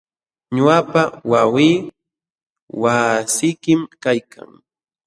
[0.55, 1.01] Ñuqapa
[1.31, 1.75] wawqii
[2.81, 4.49] waqaysikim kaykan.